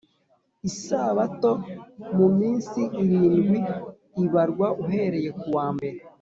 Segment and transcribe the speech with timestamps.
[0.69, 1.51] Isabato
[2.17, 3.59] mu minsi irindwi
[4.23, 5.97] ibarwa uhereye kuwa mbere